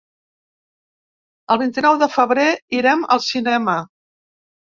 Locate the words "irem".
2.79-3.05